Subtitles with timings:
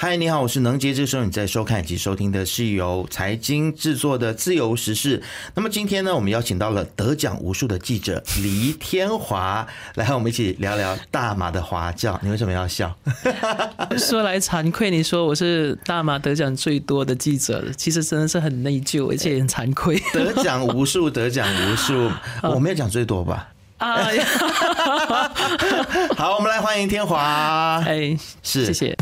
[0.00, 0.94] 嗨，你好，我是能杰。
[0.94, 5.18] 这时候你在收看以及收听的是由财经制作的《自由时事》。
[5.56, 9.66] 那么今天呢，我们邀请到了得奖无数的记者黎天华，
[9.96, 12.16] 来和我们一起聊聊大马的华教。
[12.22, 12.96] 你为什么要笑？
[13.98, 20.00] 说来惭愧，你说我是大马得奖最多的记者，其实真的是很内疚，而且很惭愧。
[20.12, 22.08] 得奖无数，得奖无数，
[22.48, 23.48] 我没有讲最多吧？
[23.78, 23.98] 啊，
[26.16, 27.82] 好，我们来欢迎天华。
[27.84, 28.96] 哎，是，谢谢。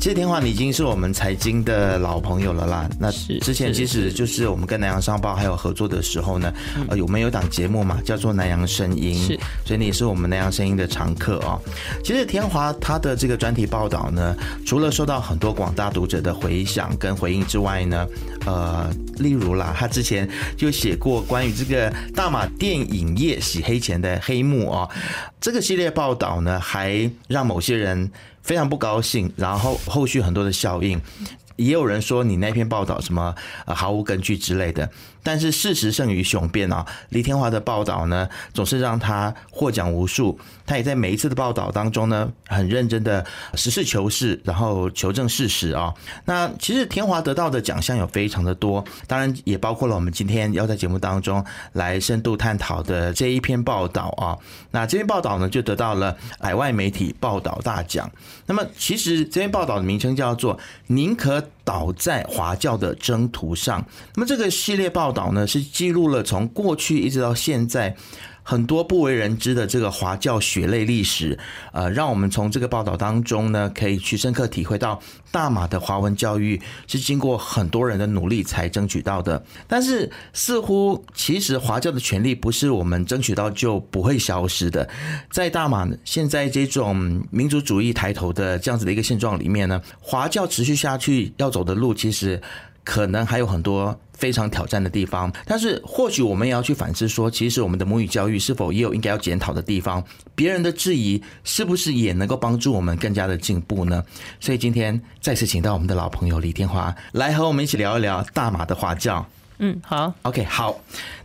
[0.00, 2.88] 其实天华，你已经是我们财经的老朋友了啦。
[2.98, 6.50] 那之前其实就是我们跟南洋商报还有合作的时候呢，
[6.88, 11.60] 呃，我们有档节目嘛，叫做南洋声音，是，所以你是我们南洋声音的常客哦。
[12.02, 18.06] 其实天华他的这个专题报道呢，除了受到很多广大读者的回响跟回应之外呢，
[18.46, 20.26] 呃，例如啦，他之前
[20.56, 24.88] 就写过关于这个大马电影业洗黑钱的黑幕哦，
[25.38, 28.10] 这个系列报道呢，还让某些人。
[28.42, 31.00] 非常不高兴，然后后续很多的效应，
[31.56, 33.34] 也有人说你那篇报道什么
[33.66, 34.90] 呃毫无根据之类的。
[35.22, 36.84] 但是事实胜于雄辩啊！
[37.10, 40.38] 李天华的报道呢，总是让他获奖无数。
[40.66, 45.92] 他也在每一次的报道当中呢，很认真的实事求是，然后求证事实啊。
[46.26, 54.38] 那其实天华得到的奖项有非常的多，当然也包括了我们今天要在节目当中来深度探讨的这一篇报道啊。
[54.70, 58.08] 那这篇报道呢，就得到了海外媒体报道大奖。
[58.46, 63.80] 那么其实这篇报道的名称叫做《宁可倒在华教的征途上》。
[64.16, 65.10] 那么这个系列报。
[65.12, 67.94] 道呢是记录了从过去一直到现在。
[68.42, 71.38] 很多不为人知的这个华教血泪历史，
[71.72, 79.44] 呃，让我们从这个报道当中呢，可以去深刻体会到大马的华文教育是经过很多人的努力才争取到的。
[79.68, 84.88] 但是，似乎其实华教的权利不是我们争取到就不会消失的。
[85.30, 92.40] 在大马现在这种民族主义抬头的这样子的一个现状里面呢，华教持续下去要走的路，其实
[92.82, 94.00] 可能还有很多。
[94.20, 100.04] 非常挑战的地方，但是或许我们也要去反思说，其实我们的母语教育是否也有应该要检讨的地方？
[100.34, 104.04] 别人的质疑是不是也能够帮助我们更加的进步呢？
[104.38, 109.26] 所以今天再次请到我们的老朋友李天华来和我们一起聊一聊大马的华教。
[109.62, 110.78] 嗯，好，OK，好。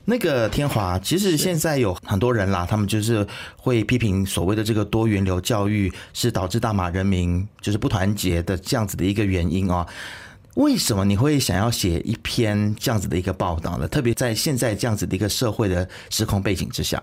[0.06, 3.26] 那个天华，其实现在有很多人啦，他们就是
[3.58, 9.86] 会批评所谓的这个多元流教育是导致大马人民就是不团结的这样子的一个原因啊。
[10.56, 13.88] 为什么你会想要写一篇这样子的一个报道呢？
[13.88, 17.02] 特别在现在这样子的一个社会的时空背景之下。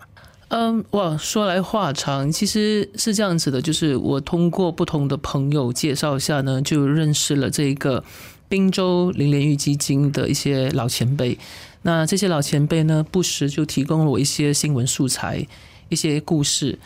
[0.49, 8.03] 嗯，哇，说来话长，其实是这样子的，就是我通过不同的朋友介绍下呢，就认识了这个
[8.49, 11.39] 滨州林联玉基金的一些老前辈。
[11.83, 15.47] 那这些老前辈呢，不时就提供了我一些新闻素材、
[15.89, 16.79] 一些故事。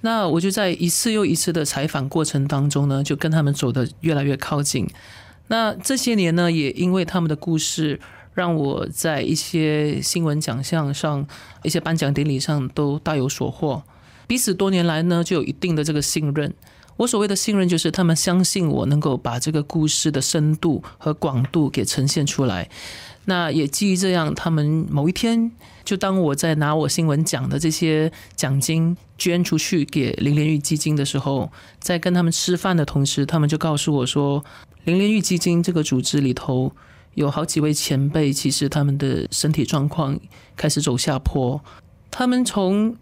[0.00, 4.88] 那我就在一次又一次的采访过程当中呢，就跟他们走得越来越靠近。
[5.48, 7.98] 那这些年呢，也因为他们的故事，
[8.34, 11.26] 让我在一些新闻奖项上、
[11.62, 13.82] 一些颁奖典礼上都大有所获。
[14.26, 16.54] 彼此多年来呢，就有一定的这个信任。
[16.98, 22.68] 我所谓的信任，就是他们相信我能够把这个故事的深度和广度给呈现出来。
[23.24, 25.50] 那也基于这样，他们某一天，
[25.84, 34.44] 就当我在拿我新闻奖的这些奖金捐出去给林连玉基金的时候，在跟他们吃饭的同时，他们就告诉我说。
[34.84, 36.72] 林连玉基金这个组织里头
[37.14, 40.18] 有好几位前辈，其实他们的身体状况
[40.56, 41.60] 开始走下坡。
[42.10, 42.96] 他们从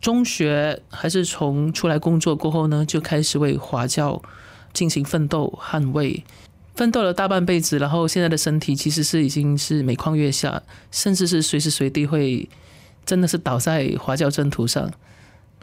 [0.00, 4.22] 中学还是从出来工作过后呢，就开始为华教
[4.72, 6.22] 进行奋斗、捍卫，
[6.74, 7.78] 奋斗了大半辈子。
[7.78, 10.62] 然后现在的身体其实是已经是每况愈下，
[10.92, 12.48] 甚至是随时随地会
[13.04, 14.92] 真的是倒在华教征途上。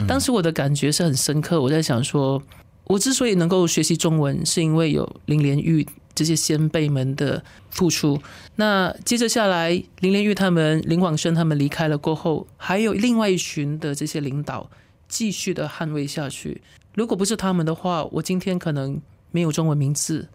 [0.08, 2.42] 当时我的感觉是很深刻，我在想说。
[2.86, 8.20] 我之所以能够学习中文，是因为有林连玉这些先辈们的付出。
[8.56, 14.68] 那接着下来，林连玉他们、林广生他们离开了过后，还有另外一群的这些领导
[15.08, 16.60] 继续的捍卫下去。
[16.94, 19.00] 如果不是他们的话，我今天可能
[19.30, 20.28] 没有中文名字，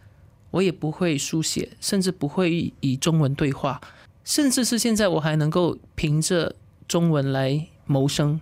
[0.49, 3.79] 我也不会书写，甚至不会以中文对话，
[4.23, 6.55] 甚至是现在我还能够凭着
[6.87, 8.41] 中文来谋生。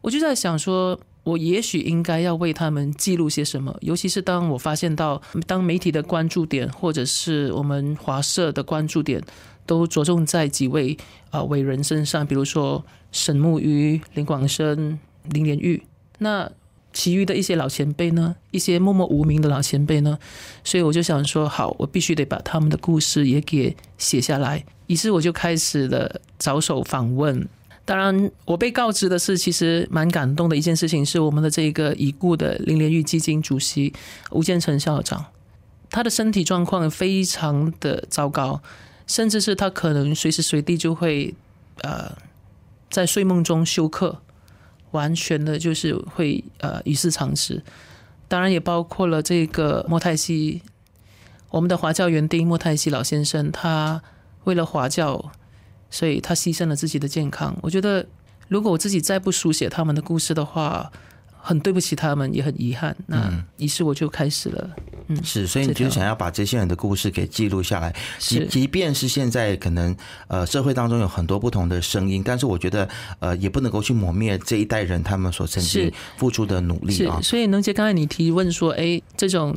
[0.00, 0.98] 我就在想说。
[1.28, 9.22] 我也许应该要为他们记录些什么，尤其是当我发现到，当媒体的关注点或者是我们华社的关注点
[9.66, 10.96] 都着重在几位
[11.28, 12.82] 啊伟人身上，比如说
[13.12, 14.98] 沈木鱼、林广生、
[15.28, 15.82] 林连玉，
[16.16, 16.50] 那
[16.94, 20.18] 其余的一些老前辈呢，一些默默无名的老前辈呢，
[20.64, 24.64] 所以我就想说，好，我必须得把他们的故事也给写下来。
[24.86, 27.46] 于是我就开始了着手访问。
[27.88, 33.94] 当然，我被告知的是，其实蛮感动的一件事情，是我们的这个已故的林连玉基金主席
[34.30, 35.24] 吴建成校长，
[35.88, 38.60] 他的身体状况非常的糟糕，
[39.06, 41.34] 甚至是他可能随时随地就会
[41.80, 42.14] 呃
[42.90, 44.20] 在睡梦中休克，
[44.90, 47.62] 完全的就是会呃与世长辞。
[48.28, 50.60] 当然，也包括了这个莫泰西，
[51.48, 54.02] 我们的华教园丁莫泰西老先生，他
[54.44, 55.32] 为了华教。
[55.90, 57.56] 所以他牺牲了自己的健康。
[57.62, 58.06] 我觉得，
[58.48, 60.90] 如果我自己再不书写他们的故事的话，
[61.40, 62.94] 很对不起他们，也很遗憾。
[63.06, 64.70] 那于是我就开始了。
[65.06, 67.94] 嗯，是，所以你就想要把这些人的故事给记录下来。
[68.18, 69.96] 即即便是现在可能
[70.26, 72.86] 呃社会当中有很多不同的声音，但是我觉得
[73.20, 77.18] 呃也不能够去磨灭这一代人他们所曾经付出的努力啊。
[77.22, 79.56] 所以能杰刚才你提问说，哎，这种。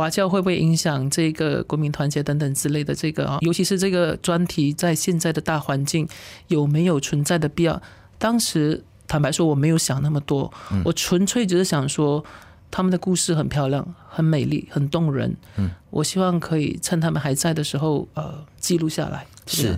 [0.00, 2.94] 华教会不会影响这个国民团结等等之类的？
[2.94, 6.08] 这个啊，尤其是这个专题在现在的大环境
[6.48, 7.80] 有没有存在的必要？
[8.18, 10.52] 当时坦白说，我没有想那么多，
[10.84, 12.24] 我纯粹只是想说。
[12.70, 15.34] 他们的故事很漂亮，很美丽，很动人。
[15.56, 19.26] 嗯，我希望可以趁他们还在的时候，呃，记录下来。
[19.46, 19.74] 是，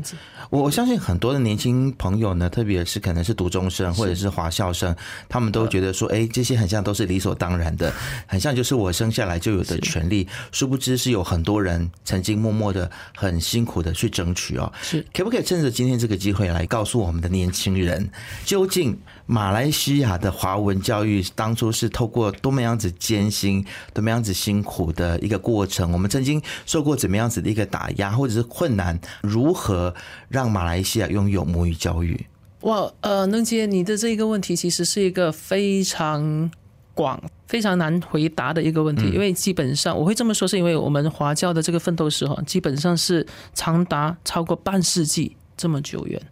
[0.48, 4.94] 我我相信很多的年轻朋友呢，特别是可能是读中生或者是华校生，
[5.28, 7.92] 他们都觉得说，哎，这些很像都是理所当然的，
[8.26, 10.26] 很像就是我生下来就有的权利。
[10.52, 14.72] 殊不知是有很多人曾经默默的、很辛苦的去争取哦。
[14.82, 18.10] 是，可不可以趁着今天这个机会来告诉我们的年轻人，
[18.44, 25.92] 究竟马来西亚的华文教育当初是透过多么样子艰辛、多么样子辛苦的一个过程？
[25.92, 28.98] 我们曾经受过怎么样子的一个打压，或者是困难？
[29.22, 29.94] 如和
[30.30, 32.24] 让马来西亚拥有母语教育？
[32.60, 36.50] 哇，呃，能杰，你的这个问题其实是一个非常
[36.94, 46.22] 广、非常难回答的一个问题，因为基本上我会这么说，是因为我们华教的这个奋斗史哈，基本上是长达超过半世纪这么久远，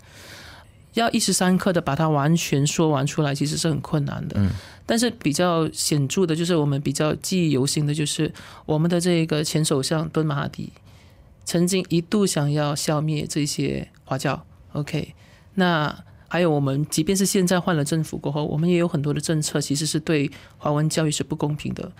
[0.94, 4.36] 要一时三刻的把它完全说完出来，其实是很困难的。
[4.38, 4.50] 嗯，
[4.86, 8.30] 但是比较显著的，就是我们比较记忆犹新的，就是
[8.64, 10.70] 我们的这个前首相敦马哈迪。
[11.48, 15.14] 曾经一度想要消灭这些华教，OK？
[15.54, 21.90] 那还有我们，即便是现在换了政府过后，我们也有很多的政策，其实是对华文教育是不公平的。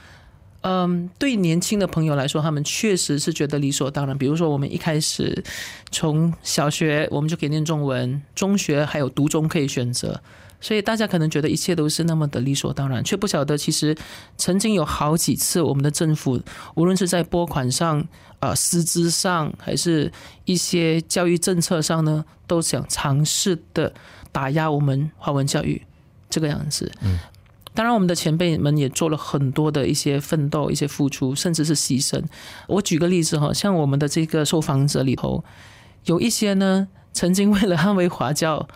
[0.61, 4.19] 嗯，对年轻的朋友来说，他们确实是觉得理所当然。
[4.19, 5.43] 比如说，我们一开始
[5.91, 10.21] 从小学我们就可以念中文，中学还有读中可以选择。
[10.61, 13.97] 所以大家可能觉得一切都是那么的理所当然，却不晓得其实
[14.37, 16.41] 曾经有好几次，我们的政府
[16.75, 18.05] 无论是在拨款上、
[18.41, 20.13] 啊师资上，还是
[20.45, 23.93] 一些教育政策上呢，都想尝试的
[24.33, 25.81] 打压我们华文教育
[26.29, 26.91] 这个样子。
[27.03, 27.19] 嗯，
[27.75, 32.21] 当然我们的前辈们也做了很多的一些奋斗、一些付出，甚至是牺牲。
[32.67, 35.45] 我举个例子哈，像我们的这个受访者里头，
[36.07, 38.69] 有一些呢，曾经为了捍卫华教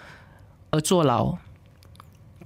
[0.70, 1.38] 而坐牢。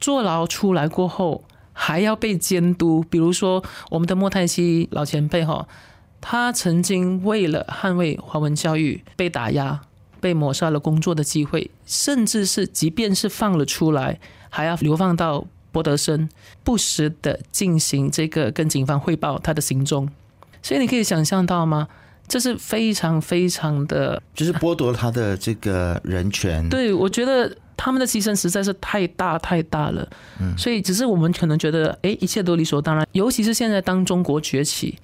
[0.01, 3.05] 坐牢出来过后，还要被监督。
[3.11, 5.67] 比如说，我们的莫泰西老前辈哈，
[6.21, 9.81] 他曾经为了捍卫华文教育被打压，
[10.21, 16.29] 被抹杀了工作的机会，甚至是即便是放了出来，还要流放到博德森，
[16.65, 20.09] 不时的进行这个跟警方汇报他的行踪。
[20.63, 21.89] 所以你可以想象到吗？
[22.27, 26.69] 这是非常非常的，就是剥夺他的这个人权。
[26.69, 27.57] 对，我觉得。
[27.77, 30.09] 他们的牺牲实在是太大太大了，
[30.41, 33.07] 嗯，所以只是我们可能觉得，哎，一切都理所当然。
[33.13, 34.99] 尤其是现在当中国崛起，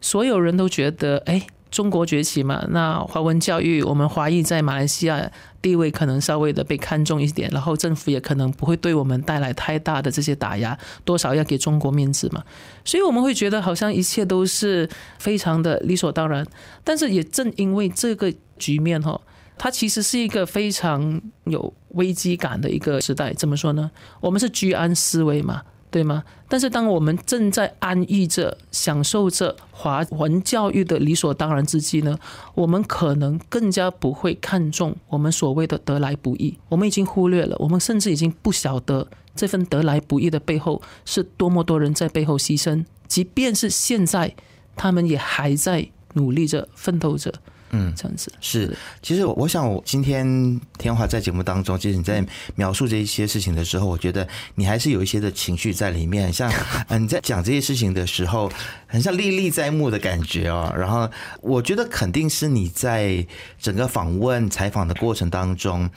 [0.00, 5.30] 所有人都觉得，哎，中国崛起嘛，那华文教育，我们华裔在马来西亚
[5.62, 12.42] 地位可能稍微的被看重一点，然后政府也可能不会对我们带来太大的这些打压，多少要给中国面子嘛。
[12.84, 14.88] 所以我们会觉得好像一切都是
[15.20, 16.44] 非常的理所当然。
[16.82, 19.20] 但是也正因为这个局面哈。
[19.62, 23.90] 它其实是一个非常有危机感的一个时代，怎么说呢？
[24.18, 26.24] 我们是居安思危嘛，对吗？
[26.48, 32.18] 但是当我们正在安逸着、享受着华文教育的理所当然之际呢，
[32.54, 36.56] 我们可能更加不会看重我们所谓的得来不易。
[36.70, 44.34] 我们已经忽略了，我们甚至已经不晓得这份得来不易的背后是多么多人在背后牺牲，即便是现在，
[44.74, 47.30] 他们也还在努力着、奋斗着。
[47.70, 48.76] 嗯，这样子是。
[49.00, 52.24] 其实我想，我今天天华在节目当中，其实你在
[52.56, 56.32] 描述这一些事情的时候，我觉得你还是有一些的情绪在里面。
[56.32, 56.52] 像
[56.88, 58.50] 嗯， 你在讲这些事情的时候，
[58.86, 60.72] 很像历历在目的感觉哦。
[60.76, 61.08] 然后，
[61.40, 63.24] 我觉得肯定是你在
[63.58, 65.88] 整个访问采访的过程当中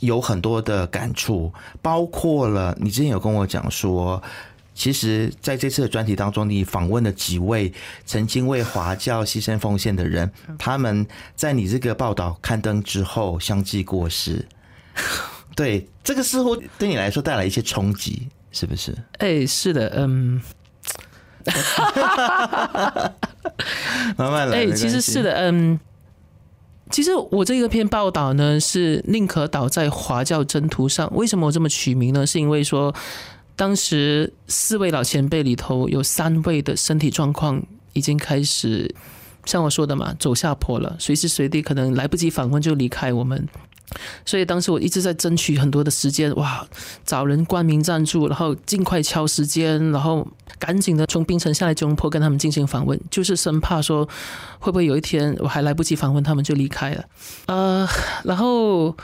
[0.00, 4.22] 有很多的感触，包括了你之前有跟我讲说。
[4.74, 7.72] 其实，在这次的专题当中，你访问了几位
[8.06, 14.46] 曾经为华教牺牲奉献的人，他们在你这个报道刊登之后相继过世。
[15.54, 18.96] 对，这个似乎对你来说带来一些冲击，是不是？
[19.18, 20.40] 哎，是的，嗯，
[24.16, 24.56] 慢慢来。
[24.56, 25.78] 哎，其实是的，嗯，
[26.90, 31.14] 其实我这个篇报道呢是宁可倒在华教征途上。
[31.14, 32.26] 为什么我这么取名呢？
[32.26, 32.94] 是因为说
[33.54, 38.94] 当时四位老前辈里头有三位的身体状况已经开始
[39.44, 43.48] 像我说的嘛，走下坡了，随时随地可能来不及访问就离开我们。
[44.24, 46.66] 所以当时我一直在争取很多的时间，哇，
[47.04, 50.26] 找人冠名赞助，然后尽快敲时间，然后
[50.58, 54.08] 赶紧的从冰城下来吉隆坡跟他们进行访问，就是生怕说
[54.58, 57.04] 会不会有一天我还来不及访问他们就离开了。
[57.46, 57.86] 呃，
[58.24, 58.96] 然后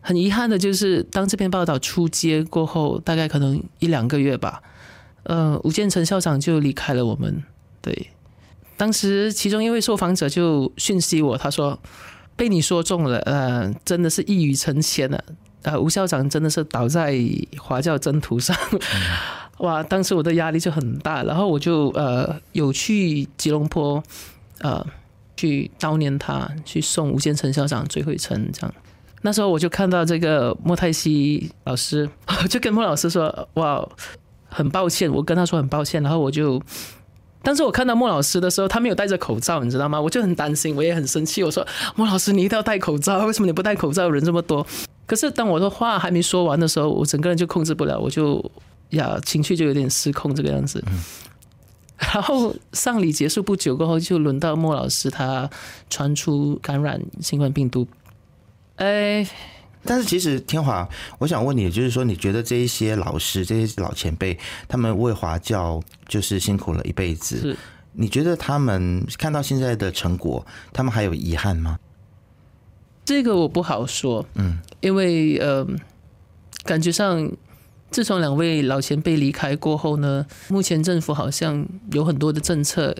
[0.00, 4.62] 很遗憾的就是，当这篇报道出街过后，大概可能一两个月吧，
[5.24, 7.42] 呃，吴建成校长就离开了我们。
[7.80, 8.10] 对，
[8.76, 11.78] 当时其中一位受访者就讯息我，他说。
[12.36, 15.22] 被你说中了，呃，真的是一语成谶了。
[15.60, 17.14] 呃，吴校长真的是倒在
[17.58, 18.56] 华教征途上，
[19.60, 19.82] 哇！
[19.82, 24.02] 当时我的压力就很大，然后我就呃有去吉隆坡，
[24.60, 24.82] 呃，
[25.36, 28.50] 去悼念他，去送吴建成校长最后一程。
[28.54, 28.74] 这样，
[29.22, 32.08] 那时候我就看到这个莫泰西老师，
[32.48, 33.86] 就跟莫老师说，哇，
[34.48, 36.60] 很抱歉，我跟他说很抱歉，然后我就。
[37.42, 39.98] 但是我看到莫老师的时候，他没有戴着口罩，你知道吗？
[39.98, 41.42] 我就很担心，我也很生气。
[41.42, 44.10] 我说：“莫老师，你一定要戴口罩，为什么你不戴口罩？
[44.10, 44.66] 人这么多。”
[45.06, 48.44] 可是当我的话还没说完的时候，我整个人就控制不了，我就
[48.90, 50.84] 呀情绪就有点失控这个样子。
[52.12, 55.48] 然后丧礼结束不久过后，就轮到莫老师他
[55.88, 57.86] 传出感染新冠病毒。
[58.80, 59.26] 哎。
[59.82, 60.86] 但是其实天华，
[61.18, 67.56] 我想问你，就是说，你觉得这一些老师、这些老前辈，他们为华教就是辛苦了一辈子，是？
[67.92, 71.78] 你觉得他们看到现在的成果，他们还有遗憾吗？
[73.06, 75.66] 这个我不好说，嗯，因为呃，
[76.64, 77.32] 感觉上
[77.90, 82.94] 自从两位老前辈离开过后呢，目前政府好像有很多的政策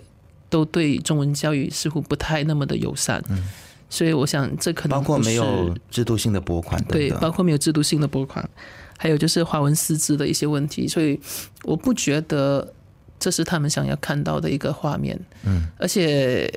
[0.49, 3.47] 都对中文教育似乎不太那么的友善，嗯。
[3.91, 8.49] 所以我想，这可能包括没有制度性的拨款，对，包括没有制度性的拨款，
[8.97, 10.87] 还有就是华文师资的一些问题。
[10.87, 11.19] 所以
[11.63, 12.73] 我不觉得
[13.19, 15.19] 这是他们想要看到的一个画面。
[15.43, 16.49] 嗯，而且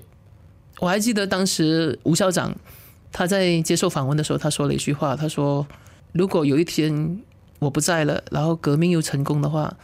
[0.78, 2.54] 我还记得当时吴校长
[3.10, 5.66] 他在接受访问的时候，他说了一句话，他说
[6.14, 7.20] ：“如果有一天
[7.58, 9.76] 我不在了，然后革命又成功的话。”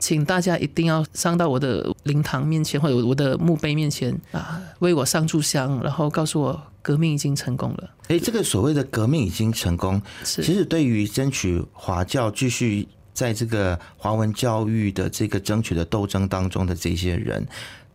[0.00, 7.90] 请大家一定要上到我的灵堂面前，或者我的墓碑面前啊，为我上炷香，然后告诉我革命已经成功了。
[8.08, 17.46] 哎，这个所谓的革命已经成功，其实对于争取华教继续在这个华文教育的这个争取的斗争当中的这些人，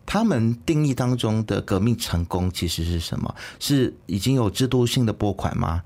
[0.05, 3.35] 他们定义当中的革命成功其实是什么？
[3.59, 5.81] 是已经有制度性的拨款吗？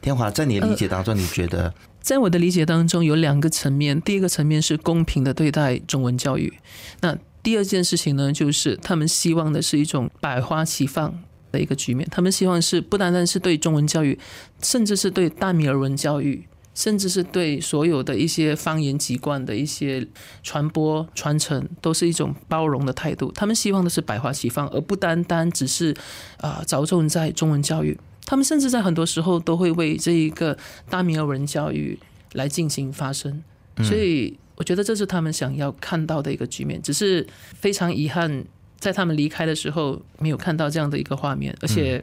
[0.00, 1.74] 天华，在你的理解当中，你觉得？
[2.00, 4.00] 在我的理解当中，有两个层面。
[4.00, 6.52] 第一个层面是公平的对待中文教育。
[7.00, 12.08] 那第二件事情呢，就是他们希望的是一种百花齐放的一个局面。
[12.10, 14.18] 他们希望是不单单是对中文教育，
[14.62, 20.06] 甚至是对大米尔文教育，甚至是对所有的一些方言籍贯的一些
[20.42, 23.30] 传播传承，都是一种包容的态度。
[23.32, 25.94] 他们希望的是百花齐放，而不单单只是
[26.38, 27.98] 啊着重在中文教育。
[28.30, 30.56] 他们甚至在很多时候都会为这一个
[30.88, 31.98] 大米尔文教育
[32.34, 33.42] 来进行发声，
[33.82, 36.80] 所以我觉得这是他们想要看到的一个局面。
[36.80, 37.26] 只是
[37.58, 38.44] 非常遗憾，
[38.78, 42.00] 在他们离开的时候没有看到这样的一个画面，而且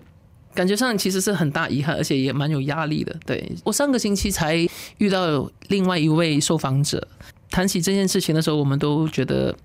[0.53, 3.15] 感觉上其实是很大遗憾，而且也蛮有压力的。
[3.25, 4.57] 对我上个星期才
[4.97, 7.07] 遇到另外一位受访者，
[7.49, 9.55] 谈起这件事情的时候，我们都觉得。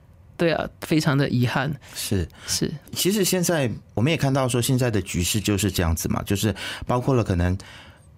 [0.43, 1.73] 对啊，非常的遗憾。
[1.95, 6.53] 是是，其实现在我们也看到说，现在的局势就是这样子嘛，就是
[6.85, 7.57] 包括了可能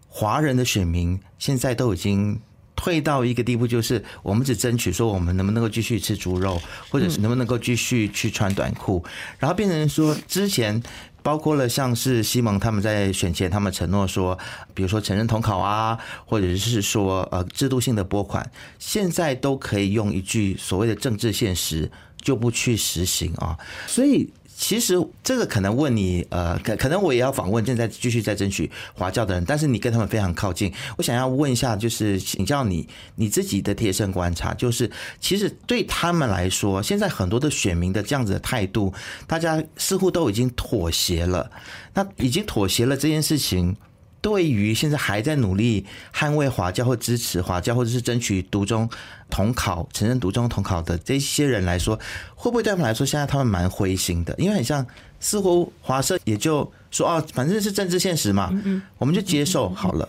[0.08, 2.40] 华人的选民现在都已经
[2.74, 9.04] 退到一个地步，就是我们只争取说我们能不能够继续吃猪肉，或者是能不能够继续去穿短裤，
[9.38, 10.82] 然后变成说之前。
[11.24, 14.38] 包括了像是西蒙他们在选前，他们承诺说，
[14.74, 18.46] 比如说承认统考啊，或者是说呃制度性的拨款，
[18.78, 21.90] 现在都可以用一句所谓的政治现实
[22.24, 24.28] 就不去实行啊，所以。
[24.56, 34.88] 其实这个可能问你，呃，可可能我也要访问正在继续在争取华教的人，但是你跟他们非常靠近，我想要问一下，就是请教你你自己的贴身观察，就是
[35.20, 38.94] 其实对他们来说，现在很多的选民的这样子的态度，
[39.26, 41.50] 大家似乎都已经妥协了，
[41.92, 43.76] 那已经妥协了这件事情。
[44.24, 48.88] 对于现在还在努力捍卫华教或支持华教，或者是争取独中
[49.28, 51.94] 统考、承认独中统考的这些人来说，
[52.34, 54.34] 会不会对他们来说，现在他们蛮灰心的？
[54.38, 54.86] 因为很像
[55.20, 58.50] 似乎华社也就说哦，反正是政治现实嘛，
[58.96, 60.08] 我们就接受好了。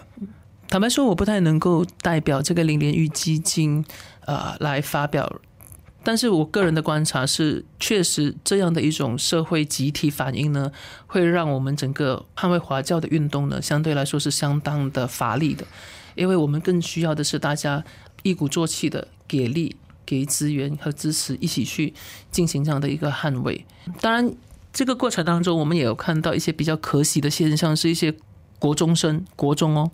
[0.69, 3.83] 坦白说，我不太能够代表这个林连玉基金
[4.21, 5.29] 呃来发表，
[6.05, 10.71] 但是我个人的观察是，确实这样的一种社会集体反应呢，
[11.07, 15.65] 会让我们整个捍卫华教的运动呢，相对来说是相当的乏力的，
[16.13, 17.83] 因为我们更需要的是大家
[18.21, 21.95] 一鼓作气的给力、给资源和支持，一起去
[22.29, 23.65] 进行这样的一个捍卫。
[23.99, 24.31] 当然，
[24.71, 28.13] 这个过程当中，我们也有看到一些比较可喜的现象，是一些
[28.59, 29.89] 国中生、国中哦。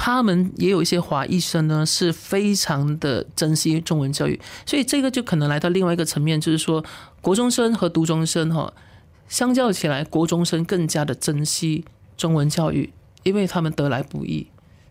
[0.00, 6.82] 他们也有一些华裔生呢，是非常的珍惜中文教育，所以这个就可能来到另外一个层面，就是说
[7.20, 8.72] 国中生和读中生哈，
[9.28, 11.84] 相较起来，国中生更加的珍惜
[12.16, 12.92] 中文教育，
[13.24, 14.46] 因为他们得来不易。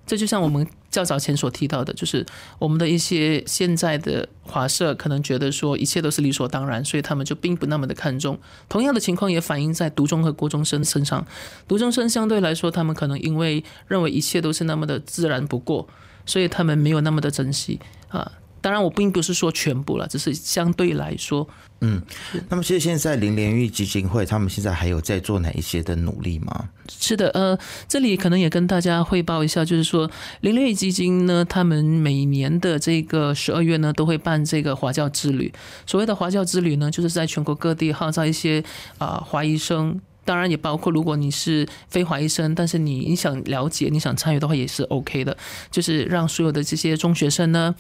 [0.06, 2.26] 这就像我们较早前所提到的，就是
[2.60, 8.40] 我们的一些现在的华社可能觉得说一切都是理所当然，所以他们就并不那么的看重。
[8.68, 11.26] 同样的情况也反映在读中和国中生身上，
[11.68, 15.88] 读中生相对来说，他们可能因为认为一切都是那么的自然不过，
[16.26, 18.32] 所以他们没有那么的珍惜啊。
[18.62, 21.48] 当然，我并不是说全部了，只是相对来说。
[21.82, 22.02] 嗯，
[22.50, 26.70] 那么其实现在林连玉基金会他们现在还有在做哪一些的努力吗？
[26.90, 27.56] 是的，呃，
[27.88, 30.10] 这里可能也跟大家汇报一下，就是说
[30.42, 35.54] 林连玉基金呢，他们每年的这个十二月呢，都会办这个华教之旅。
[35.86, 38.64] 所谓的华教之旅呢，就是在全国各地号召一些
[38.98, 45.38] 啊华医生，当然也包括如果你是非华医生，但是你你想了解、你想参与的话，也是 OK 的。
[45.70, 47.76] 就是让所有的这些中学生呢。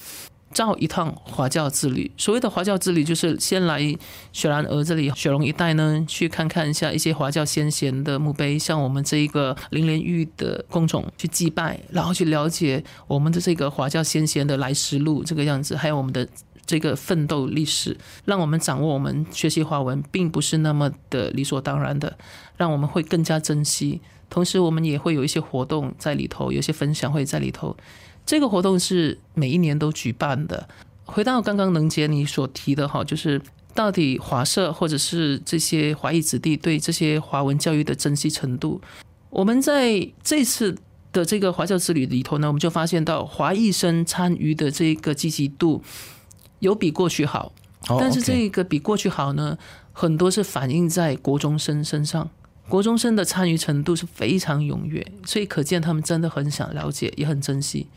[0.51, 2.09] 造一趟华教之旅。
[2.17, 3.79] 所谓的华教之旅，就是先来
[4.31, 16.27] 雪兰莪这里、雪龙一带呢，去看看一下一些华教先贤的墓碑，像我们这一个林莲玉的工种去祭拜，然后去了解我们的这个华教先贤的来时路这个样子，还有我们的
[16.65, 22.17] 这个奋斗历史，让我们掌握我们学习华文并不是那么的理所当然的，
[22.55, 24.01] 让我们会更加珍惜。
[24.29, 27.75] 同时，我们也会有一些活动在里头，有些分享会在里头。
[28.27, 30.67] 这个活动是每一年都举办的。
[31.05, 33.41] 回到刚刚能杰你所提的哈，就是
[33.73, 38.81] 到底华社或者是这些华裔子弟对这些华文教育的珍惜程度，
[39.29, 40.77] 我们在这次
[41.13, 45.81] 的这个华教之旅里头呢，我们就发现到华裔生参与的这个积极度
[46.59, 47.53] 有比过去好，
[47.97, 49.57] 但是这个比过去好呢，
[49.93, 52.29] 很多是反映在国中生身上。
[52.67, 57.87] 国中生的参与程度是非常踊跃，所以可见他们真的很想了解，也很珍惜。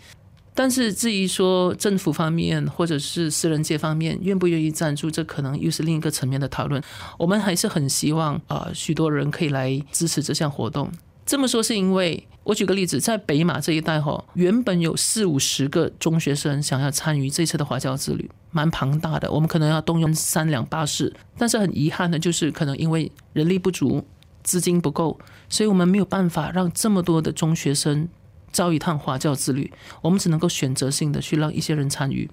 [0.55, 6.83] 但是至于说政府方面或者是私人界方面愿不愿意赞助，这可能又是另一个层面的讨论。
[7.19, 10.91] 我们还是很希望啊，许多人可以来支持这项活动。
[11.25, 19.31] 这么说是因为我举个例子，在北马这一带哈，原本有四五十个中学生想要参与这次的华侨之旅，蛮庞大的。
[19.31, 24.05] 我们可能要动用三辆巴士，但是很遗憾的就是可能因为人力不足、
[24.43, 25.17] 资金不够，
[25.49, 28.09] 所以我们没有办法让这么多的中学生。
[28.53, 32.29] 招一趟华教之旅，我们只能够选择性的去让一些人参与，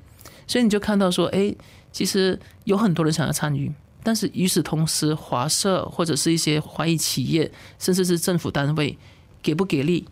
[0.48, 1.54] 所以你就看到说，哎，
[1.92, 3.72] 其实有很多人想要参与，
[4.04, 8.98] 但是与此同时，华社或者是一些华裔企业，甚至是政府单位，
[9.42, 10.08] 给不给力，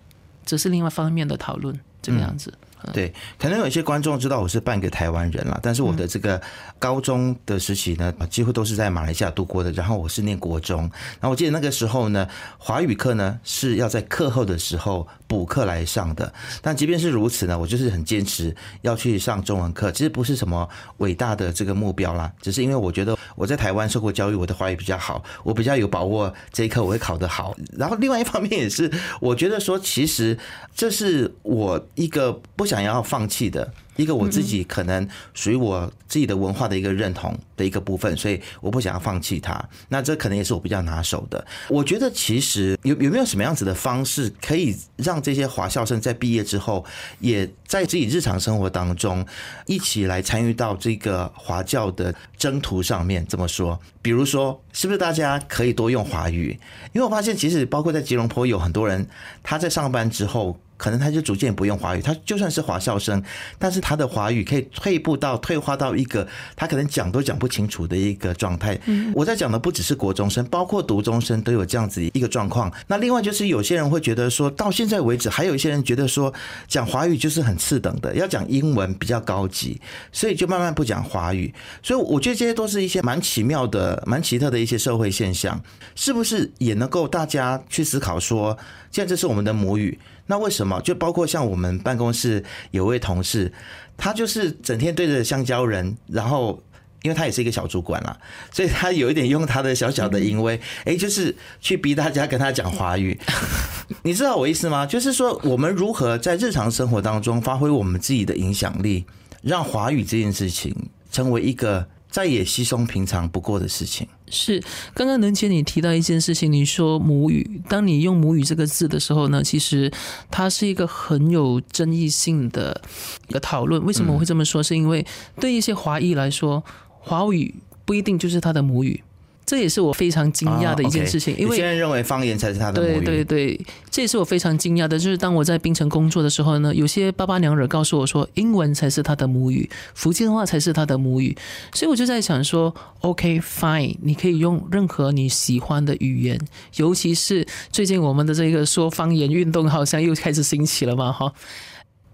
[0.46, 2.54] 这是另外方面的讨论，这个样子。
[2.94, 6.40] 对，可能有一些观众知道我是半个台湾人了，但是我的这个
[6.78, 9.72] 高中的时期呢，几乎都是在马来西亚度过的。
[9.72, 10.82] 然后我是念国中，
[11.20, 12.28] 然后我记得那个时候呢，
[12.60, 16.32] 华语课呢是要在课后的时候补课来上的。
[16.62, 19.92] 但即便是如此呢，我就是很坚持要去上中文课。
[19.92, 20.68] 其实不是什么
[20.98, 27.56] 伟大的这个目标啦，只是因为我觉得我在台湾受过教育，我的华语比较好，我比较有把握这一科我会考得好。
[27.78, 30.38] 然后另外一方面也是，我觉得说其实
[30.76, 32.66] 这是我一个不。
[32.66, 39.64] 想要放弃的一个我自己可能属于我自己的文化的一个认同的一个部分，所以我不想要放弃它。
[39.90, 41.46] 那这可能也是我比较拿手的。
[41.70, 46.86] 我觉得其实有有没有什么样子的方式，可以让这些华校生在毕业之后，
[47.20, 49.26] 也在自己日常生活当中
[49.66, 53.26] 一起来参与到这个华教的征途上面？
[53.28, 56.60] 这么说，比如说，是不是大家可以多用华语？
[56.94, 59.08] 因为我发现，其实包括在吉隆坡有很多人，
[59.42, 60.60] 他在上班之后。
[60.78, 63.24] 可能他就逐渐不用华语，他就算是华校生，
[63.58, 68.80] 但是他的华语可以退步到退化到一个他可能讲都讲不清楚的一个状态。
[69.14, 72.72] 我在讲的不只是国中生，包括读中生都有这样子一个状况。
[72.88, 76.34] 那另外就是有些人会觉得说，到现在为止，还有一些人觉得说
[76.68, 79.80] 讲华语就是很次等的，要讲英文比较高级，
[80.12, 81.54] 所以就慢慢不讲华语。
[81.82, 85.62] 所以我觉得这些都是一些蛮奇妙的、蛮奇特的一些社会现象，
[85.96, 88.58] 是不是也能够大家去思考说，
[88.92, 89.98] 既然这是我们的母语。
[90.28, 90.82] 那为什么？
[90.82, 93.52] 就包括像我们办公室有位同事，
[93.96, 96.62] 他就是整天对着香蕉人，然后
[97.04, 98.18] 因为他也是一个小主管啦，
[98.52, 103.20] 所以他有一点用他的小小的淫威，哎，就是去逼大家跟他讲华语。
[104.02, 104.86] 你知道我意思吗？
[104.86, 109.06] 就是说，我们如何在日常生活当中发挥我们自己的影响力，
[109.44, 110.76] 让华语这件事情
[111.12, 114.08] 成为一个再也稀松平常不过的事情。
[114.30, 119.92] 是，刚刚能姐你提到一件事情，你说母语，当你用母语这个字的时候呢，其实
[120.32, 122.82] 它是一个很有争议性的
[123.28, 123.84] 一个讨论。
[123.84, 124.64] 为什么我会这么说？
[124.64, 125.06] 是因为
[125.42, 129.04] 对一些华裔来说，华语不一定就是他的母语。
[129.46, 133.06] 这也是我非常惊讶的一件事情，因为现在认为方言才是他的母语。
[133.06, 134.98] 对对对，这也是我非常惊讶的。
[134.98, 141.38] 就是当我在槟城工作的时候呢，有些爸爸娘惹告诉我说，英文才是他的母语，福建话才是他的母语。
[141.74, 146.40] 所以我就在想说，OK fine，你可以用任何你喜欢的语言，
[146.78, 151.32] 尤其是最近我们的这个说方言运动好像又开始兴起了嘛，哈。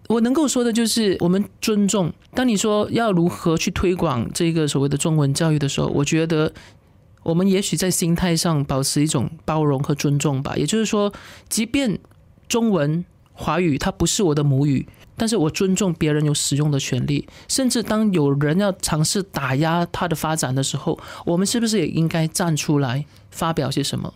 [0.09, 2.11] 我能够说的就是，我们尊重。
[2.33, 6.51] 当你说要如何去推广这个所谓的中文教育的时候，我觉得。
[7.23, 10.55] 我们也许在心态上保持一种包容和尊重吧。
[10.55, 11.11] 也就是说，
[11.49, 11.99] 即便
[12.47, 13.03] 中文、
[13.33, 17.27] 华语它不是我的母语，但是我尊重别人有使用的权利。
[17.47, 24.13] 甚至当有人要尝试打压它的发展的时候，我们是不是也应该站出来发表些什么？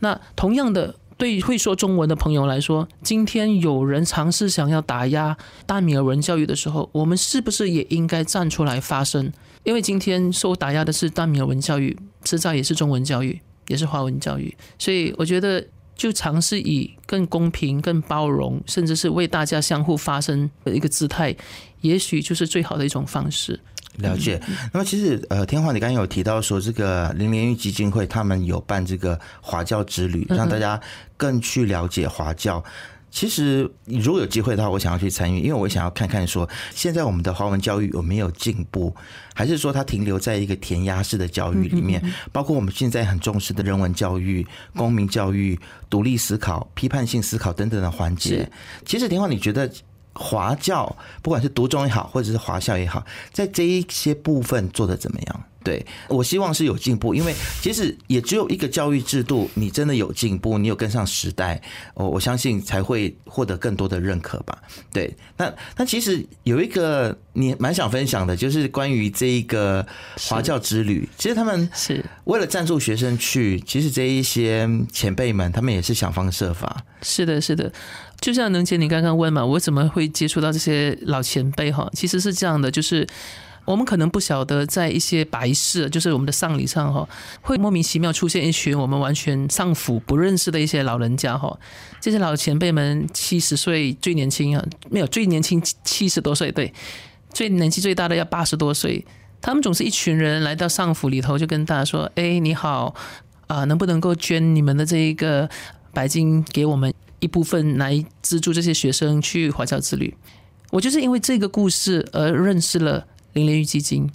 [0.00, 9.32] 那同样的，对会说中文的朋友来说，今天有人尝试想要打压大米尔文教育的时候，我们是不是也应该站出来发声？
[9.64, 11.96] 因为今天受打压的是大米尔文教育。
[12.28, 21.32] 实在也是中文教育，也是华文教育，所以我觉得就尝试以更公平、更包容，甚至是为大家相互发声的一个姿态，
[21.82, 23.60] 也许就是最好的一种方式。
[23.98, 24.40] 了解。
[24.72, 30.80] 那么其实呃，天华，你刚刚有提到说，这个林连玉基金会他们有办这个华教之旅，让大家
[31.16, 32.62] 更去了解华教。
[33.08, 38.94] 其实，如果有机会的话，我想要去参与，因为我想要看看说，现在我们的华文教育有没有进步，
[39.32, 42.02] 还是说它停留在一个填鸭式的教育里面？
[42.30, 48.46] 包括我们现在很重视的人文教育、公民教育、独立思考、批判性思考等等的环节。
[48.84, 49.70] 其实，田华，你觉得
[50.16, 55.44] 华教不管是独中也好，或者是华校也好，在这一些部分做的怎么样？
[55.62, 61.60] 对，我希望是有进步，因为其实也只有一个教育制度，你真的有进步，你有跟上时代，
[61.94, 64.56] 我我相信才会获得更多的认可吧。
[64.92, 69.84] 对，那那其实有一个你蛮想分享的，就是关于这一个
[70.28, 76.84] 华教之旅，其实他们是为了赞助学生去，其实这一些前辈们，他们也是想方设法。
[77.02, 77.72] 是的，是的，
[78.20, 81.88] 就像能姐你刚刚问嘛，我怎么会接触到这些老前辈哈？
[81.92, 83.06] 其实是这样的，就是。
[83.66, 87.04] 我们可能不晓得，在一些白事，就是我们的丧礼上哈，
[87.42, 91.58] 会莫名其妙出现一群我们完全丧府不认识的一些老人家哈。
[92.00, 96.72] 这些老前辈们七十岁最年轻啊，没有最年轻七十多岁，对，
[97.32, 99.04] 最年纪最大的要八十多岁。
[99.40, 102.94] 他们总是一群人来到丧府里头，就跟大家说：“哎，你好
[103.48, 105.50] 啊，能不能够捐你们的这一个
[105.92, 110.14] 白金给我们一部分来资助这些学生去华侨之旅？”
[110.70, 113.06] 我就是因为这个故事而认识了。
[113.32, 114.10] 林连玉基金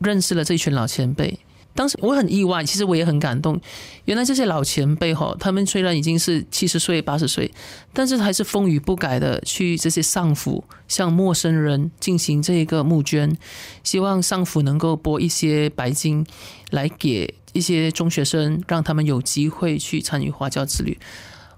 [0.00, 1.38] 认识了这群老前辈，
[1.74, 3.58] 当时我很意外，其实我也很感动。
[4.04, 7.50] 原来这些老前辈哈，他们虽然已经是七十岁、八十岁，
[7.94, 13.34] 但是还是风雨不改的去这些丧府向陌生人进行这个募捐，
[13.82, 16.26] 希望丧府能够拨一些白金
[16.72, 20.98] 来给一些中学生，让他们有机会去参与华侨之旅。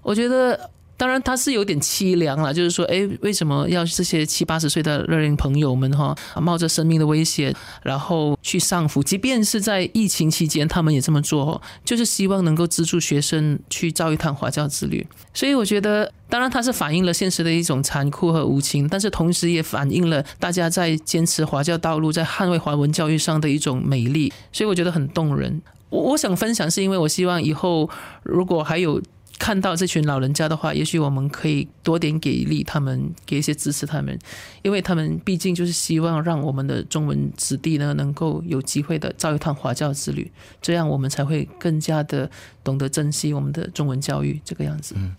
[0.03, 0.69] 我觉得。
[0.99, 9.01] 当然，他是有点凄凉了，就是说，哎，为什么要这些七八十岁的热恋朋友们哈，冒着生命的危险，然后去上浮？
[9.01, 15.07] 即便是在疫情期间，他们也这么做，就是希望能够资助学生去造一趟华教之旅。
[15.33, 24.33] 所以，我觉得，当然，它是反映了现实的一种残酷和无情，但是同时也反映了大家在坚持华教道路、在捍卫华文教育上的一种美丽。
[24.51, 25.61] 所以，我觉得很动人。
[25.89, 27.89] 我我想分享，是因为我希望以后
[28.23, 29.01] 如果还有。
[29.39, 34.19] 看到这群老人家的话，也许我们可以多点给力，他们给一些支持他们，
[34.61, 40.29] 因为他们毕竟就是希望让我们的中文子弟呢能够有机会的造一趟华教之旅，
[40.61, 42.29] 这样我们才会更加的
[42.63, 44.93] 懂得珍惜我们的中文教育这个样子。
[44.97, 45.15] 嗯，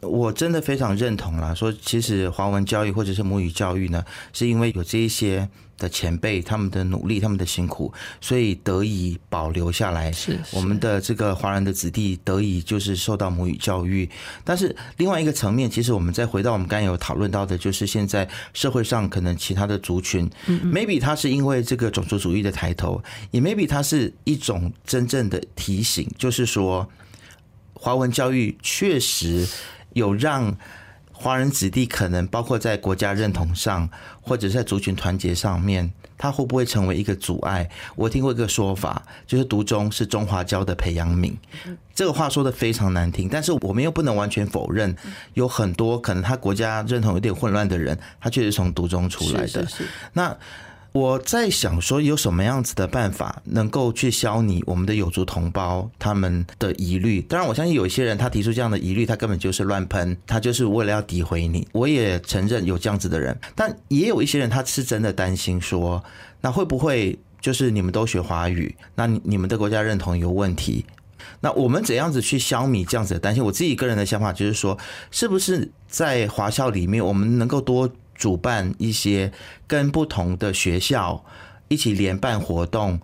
[0.00, 5.48] 我真的非常认同啦，说其实华文教育或者是母语教育呢，是因为有这一些。
[5.78, 10.10] 的前辈，他们的努力，他们的辛苦，所以得以保留下来。
[10.12, 14.08] 是我们的这个华人的子弟得以就是受到母语教育。
[14.44, 26.88] 但是另外一个层面，其实我们再回到我们刚才有讨论到的，就是现在社会上可能其他的族群嗯，maybe 他是因为这个种族主义的抬头，也 maybe 它是一种真正的提醒，就是说
[27.74, 29.46] 华文教育确实
[29.92, 30.56] 有让。
[31.26, 37.68] 华人子弟可能包括在国家认同上，或者在族群团结上面，他会不会成为一个阻碍？
[37.96, 41.34] 我听过一个说法，就是独中是中华教的培养皿。
[41.92, 44.94] 这个话说的非常难听，但是我们又不能完全否认，
[45.34, 49.66] 有很多可能他国家认同有点混乱的人，他确实从独中出来的。
[50.12, 50.36] 那。
[50.96, 57.20] 我在想说，有什么样子的办法能够去消弭我们的有族同胞他们的疑虑？
[57.20, 61.68] 当然，我相信有一些人他提出这样的疑虑，他根本就是乱喷，他就是为了要诋毁你。
[61.72, 66.02] 我也承认有这样子的人，但也有一些人他是真的担心说，
[66.40, 70.86] 那会不会就是你们都学华语，那你们的国家认同有问题？
[71.40, 73.44] 那我们怎样子去消弭这样子的担心？
[73.44, 74.78] 我自己个人的想法就是说，
[75.10, 77.86] 是不是在华校里面，我们能够多。
[78.16, 79.32] 主办一些
[79.66, 81.24] 跟不同的学校
[81.68, 83.00] 一起联办活动，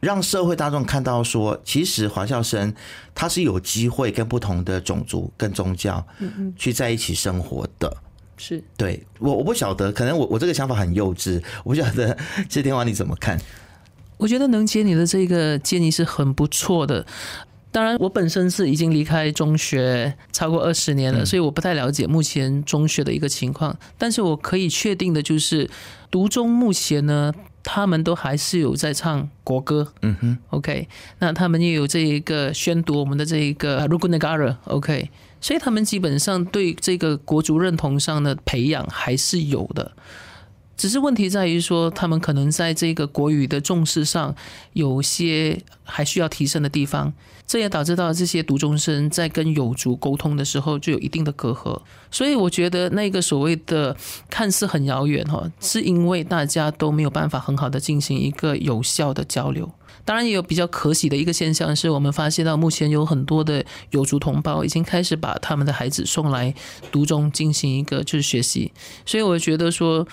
[0.00, 2.74] 让社会大众看到说，其实华校生
[3.14, 6.04] 他是有机会跟不同的种族、跟宗教，
[6.56, 7.96] 去在一起生活的。
[8.36, 12.16] 是对我我不晓得，可能我我这个想法很幼稚，我不晓得
[12.48, 13.38] 谢天华你怎么看？
[14.16, 17.06] 我觉得能接你的这个建议是很不错的。
[17.72, 23.76] 当然，我本身是已经离开中学超过二十年了，所以我不太了解目前中学的一个情况。
[23.96, 25.70] 但是我可以确定的就是，
[26.10, 29.92] 读中目前呢，他们都还是有在唱国歌。
[30.02, 30.88] 嗯哼，OK，
[31.20, 35.08] 那他们也有这一个宣读我们的这一个 Rugunegara，OK，
[35.40, 39.92] 所以他们基本上对这个国族认同上的培养还是有的。
[40.80, 44.34] 只是问题在于说，他们可能在这个国语的重视上
[44.72, 47.12] 有些还需要提升的地方，
[47.46, 51.78] 这也导致到这些读中生在跟有族沟通的时候就有一定的隔阂。
[52.10, 53.94] 所以我觉得那个所谓的
[54.30, 59.70] 看似很遥远哈，是因为大家都没有办法很好的进行一个有效的交流。
[60.06, 66.54] 当然，也有比较可喜的一个现象，是我们发现到目前有很多的有族同胞已经开始把他们的孩子送来
[66.90, 68.72] 读中进行一个就是学习。
[69.04, 70.08] 所以我觉得说。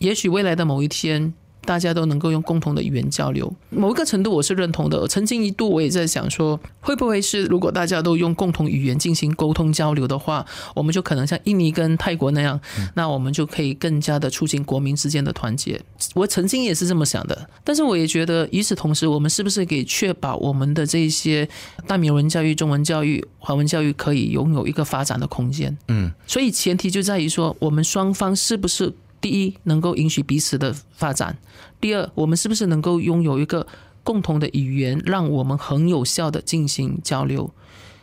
[0.00, 1.32] 也许未来的某一天，
[1.66, 3.52] 大家都能够用共同的语言交流。
[3.68, 5.06] 某一个程度，我是认同的。
[5.06, 12.58] 曾经一度，我也在想说，会不会是如果大家都用共同语言进行沟通交流的话，我们就可能像印尼跟泰国那样，
[12.94, 15.78] 那我们就可以更加的促进国民之间的团结。
[16.14, 17.50] 我曾经也是这么想的。
[17.62, 21.46] 但是，我也觉得，与此同时，我们是不是可以确保我们的这些
[21.86, 25.76] 大缅文教育、中文教育、华文教育可以拥有一个发展的空间？
[25.88, 28.90] 嗯，所以前提就在于说，我们双方是不是？
[29.20, 31.34] 第一，能够允许彼此的发展；
[31.80, 33.66] 第二，我们是不是能够拥有一个
[34.02, 37.52] 共同的语言，让我们很有效的进行交流？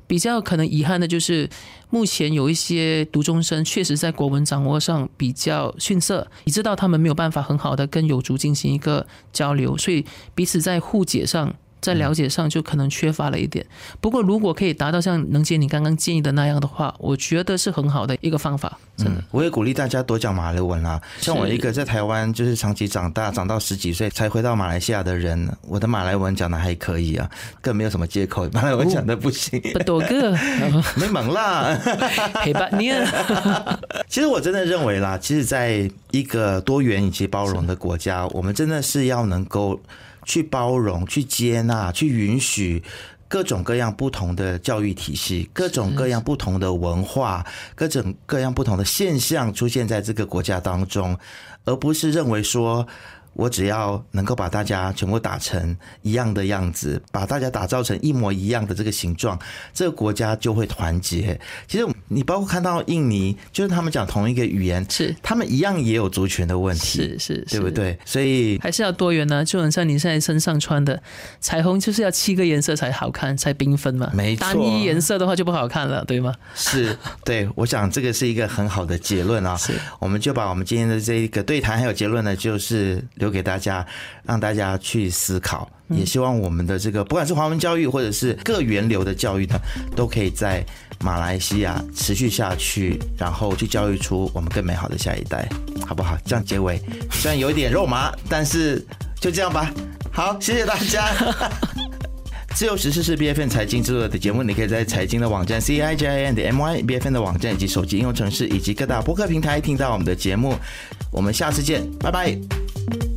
[0.06, 1.50] 比较可能遗憾的就是，
[1.90, 11.54] 目前有一些读中生确实在国文掌握上比较逊色，你知道他们没有办法很好的跟有族进行一个交流，所以彼此在互解上。
[11.80, 13.66] 在了解上就可能缺乏了一点，
[14.02, 18.78] 不过如果可以达到像能杰你刚刚建议的那样的话，我觉得是很好的一个方法。
[18.98, 21.00] 真的，我也鼓励大家多讲马来文啦。
[21.20, 27.30] 像我一个在台湾就是长期长大，长到十几岁才回到马来西亚的人，我的马来文讲的还可以啊，
[27.62, 29.62] 更没有什么借口，马来文讲的不行。
[29.74, 30.32] 不多个，
[30.98, 31.78] 没忙啦，
[32.42, 32.92] 陪伴你。
[34.10, 39.80] 其实我真的认为啦，其实在一个多元以及包容的国家，我们真的是要能够。
[40.28, 42.84] 去包容、去接纳、去允许
[43.28, 51.18] 各种各样不同的教育体系、各种各样不同的文化、各种各样不同的现象出现在这个国家当中，
[51.66, 52.88] 而不是认为说。
[53.38, 59.38] 我只要能够把大家全部打成一样的样子，把大家打造成一模一样的这个形状，
[59.76, 61.40] 这个国家就会团结。
[61.68, 67.98] 其实你包括看到印尼，就是他们讲同一个语言，是他们一样也有族群的问题，是是，对不对？
[68.04, 69.46] 所以还是要多元呢。
[69.46, 71.00] 就很像你现在身上穿的
[71.40, 74.10] 彩虹，就是要七个颜色才好看，才缤纷嘛。
[74.14, 76.34] 没错，单一颜色的话就不好看了，对吗？
[76.56, 79.56] 是，对，我想这个是一个很好的结论啊。
[79.62, 83.86] 是，我们就把我们今天的这一个对谈还有结论呢，就是留给大家，
[84.24, 85.70] 让大家去思考。
[85.90, 89.56] 也希望我们的这个不管是华文教育或者是各源流的教育呢，
[89.96, 90.66] 都可以在
[91.00, 95.48] 马来西亚持续下去，然后去教育出我们更美好的下一代，
[95.86, 96.18] 好不好？
[96.26, 98.86] 这样结尾虽然有一点肉麻，但是
[99.20, 99.72] 就这样吧。
[100.12, 101.08] 好，谢谢大家。
[102.56, 107.08] 自由时事是 B F N 财经制作的节目，你可以在财经的网站 C I J I N 的 M Y B F
[107.08, 110.56] N 的网站以及手机应用程式以及各大播客平台听到我们的节目。
[111.12, 113.17] 我们下次见，拜拜。